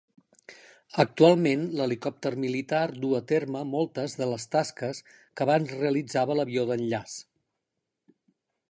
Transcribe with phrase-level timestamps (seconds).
[1.03, 7.21] Actualment, l'helicòpter militar duu a terme moltes de les tasques que abans realitzava l'avió d'enllaç.